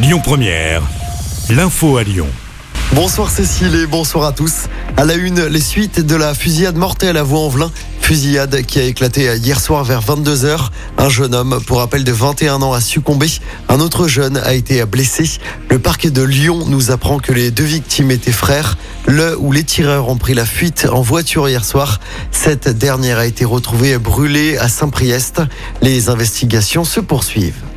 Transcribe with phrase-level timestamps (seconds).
[0.00, 0.82] Lyon Première,
[1.50, 2.28] l'info à Lyon.
[2.94, 4.68] Bonsoir Cécile et bonsoir à tous.
[4.96, 7.72] À la une, les suites de la fusillade mortelle à Vaux-en-Velin.
[8.00, 10.68] Fusillade qui a éclaté hier soir vers 22h.
[10.98, 13.26] Un jeune homme, pour rappel de 21 ans, a succombé.
[13.68, 15.28] Un autre jeune a été blessé.
[15.68, 18.78] Le parquet de Lyon nous apprend que les deux victimes étaient frères.
[19.08, 21.98] Le ou les tireurs ont pris la fuite en voiture hier soir.
[22.30, 25.42] Cette dernière a été retrouvée brûlée à Saint-Priest.
[25.82, 27.67] Les investigations se poursuivent.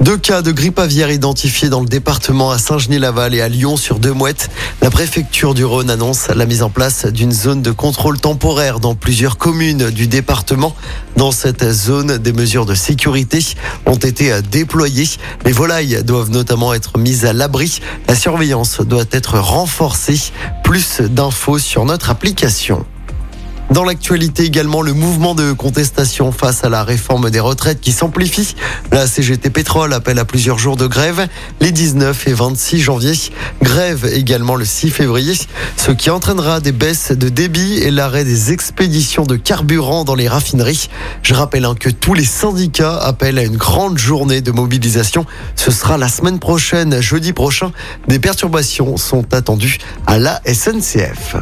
[0.00, 3.98] Deux cas de grippe aviaire identifiés dans le département à Saint-Genis-Laval et à Lyon sur
[3.98, 4.48] deux mouettes.
[4.80, 8.94] La préfecture du Rhône annonce la mise en place d'une zone de contrôle temporaire dans
[8.94, 10.76] plusieurs communes du département.
[11.16, 13.44] Dans cette zone, des mesures de sécurité
[13.86, 15.08] ont été déployées.
[15.44, 17.80] Les volailles doivent notamment être mises à l'abri.
[18.06, 20.20] La surveillance doit être renforcée.
[20.62, 22.86] Plus d'infos sur notre application.
[23.70, 28.56] Dans l'actualité également, le mouvement de contestation face à la réforme des retraites qui s'amplifie.
[28.92, 31.28] La CGT Pétrole appelle à plusieurs jours de grève
[31.60, 33.12] les 19 et 26 janvier.
[33.62, 35.34] Grève également le 6 février,
[35.76, 40.28] ce qui entraînera des baisses de débit et l'arrêt des expéditions de carburant dans les
[40.28, 40.88] raffineries.
[41.22, 45.26] Je rappelle hein, que tous les syndicats appellent à une grande journée de mobilisation.
[45.56, 47.72] Ce sera la semaine prochaine, jeudi prochain.
[48.08, 51.36] Des perturbations sont attendues à la SNCF.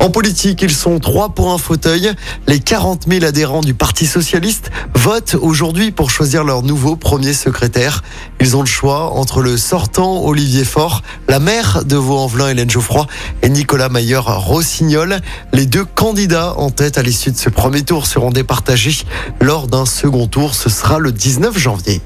[0.00, 2.10] En politique, ils sont trois pour un fauteuil.
[2.46, 8.02] Les 40 000 adhérents du Parti socialiste votent aujourd'hui pour choisir leur nouveau premier secrétaire.
[8.40, 13.06] Ils ont le choix entre le sortant Olivier Faure, la maire de Vaux-en-Velin Hélène Geoffroy
[13.42, 15.20] et Nicolas Mayer Rossignol.
[15.52, 19.04] Les deux candidats en tête à l'issue de ce premier tour seront départagés
[19.42, 20.54] lors d'un second tour.
[20.54, 22.00] Ce sera le 19 janvier.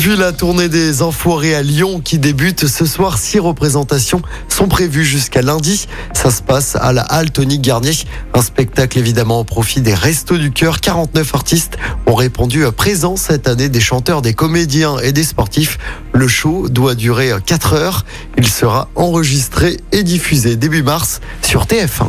[0.00, 3.18] Puis la tournée des Enfoirés à Lyon qui débute ce soir.
[3.18, 5.88] Six représentations sont prévues jusqu'à lundi.
[6.14, 7.92] Ça se passe à la halle Tony Garnier.
[8.32, 10.80] Un spectacle évidemment au profit des Restos du Cœur.
[10.80, 15.76] 49 artistes ont répondu à présent cette année des chanteurs, des comédiens et des sportifs.
[16.14, 18.06] Le show doit durer 4 heures.
[18.38, 22.08] Il sera enregistré et diffusé début mars sur TF1.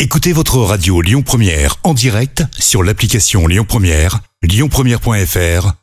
[0.00, 5.81] Écoutez votre radio Lyon Première en direct sur l'application Lyon Première, lyonpremière.fr